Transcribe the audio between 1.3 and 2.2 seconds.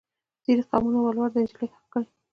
د نجلۍ حق ګڼي.